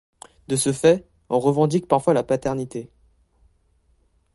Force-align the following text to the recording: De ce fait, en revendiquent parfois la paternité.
De 0.47 0.55
ce 0.55 0.73
fait, 0.73 1.07
en 1.29 1.39
revendiquent 1.39 1.87
parfois 1.87 2.15
la 2.15 2.23
paternité. 2.23 2.89